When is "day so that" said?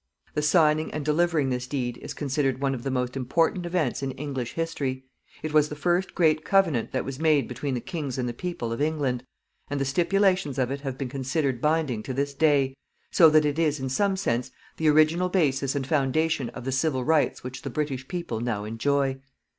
12.33-13.45